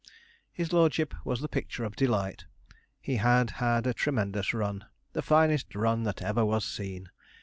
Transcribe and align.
His 0.51 0.73
lordship 0.73 1.13
was 1.23 1.41
the 1.41 1.47
picture 1.47 1.83
of 1.83 1.95
delight. 1.95 2.45
He 2.99 3.17
had 3.17 3.51
had 3.61 3.85
a 3.85 3.93
tremendous 3.93 4.51
run 4.51 4.85
the 5.13 5.21
finest 5.21 5.75
run 5.75 6.01
that 6.05 6.23
ever 6.23 6.43
was 6.43 6.65
seen! 6.65 7.09